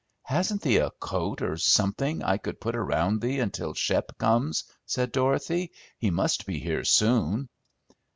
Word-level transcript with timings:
"Hasn't 0.23 0.63
thee 0.63 0.77
a 0.77 0.89
coat 0.99 1.43
or 1.43 1.57
something 1.57 2.23
I 2.23 2.39
could 2.39 2.59
put 2.59 2.75
around 2.75 3.21
me 3.21 3.37
until 3.39 3.75
Shep 3.75 4.17
comes?" 4.17 4.63
said 4.83 5.11
Dorothy. 5.11 5.71
"He 5.99 6.09
must 6.09 6.47
be 6.47 6.57
here 6.57 6.83
soon." 6.83 7.49